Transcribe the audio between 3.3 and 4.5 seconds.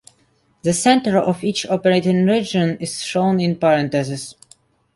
in parentheses.